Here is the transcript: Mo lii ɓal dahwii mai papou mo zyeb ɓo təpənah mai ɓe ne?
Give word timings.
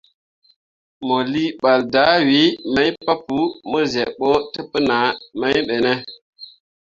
Mo 1.05 1.15
lii 1.31 1.49
ɓal 1.63 1.79
dahwii 1.93 2.49
mai 2.73 2.89
papou 3.05 3.45
mo 3.69 3.79
zyeb 3.91 4.09
ɓo 4.19 4.29
təpənah 4.53 5.07
mai 5.39 5.57
ɓe 5.67 5.75
ne? 5.85 5.93